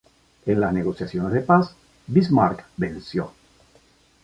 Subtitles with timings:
[0.47, 1.75] En las negociaciones de paz,
[2.07, 3.31] Bismarck venció.